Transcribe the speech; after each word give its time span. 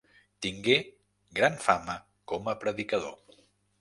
Tingué 0.45 0.77
gran 1.39 1.59
fama 1.67 1.99
com 2.33 2.51
a 2.55 2.57
predicador. 2.65 3.41